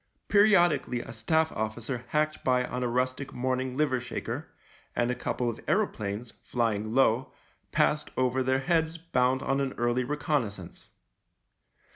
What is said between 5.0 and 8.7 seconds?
a couple of aeroplanes, flying low, passed over their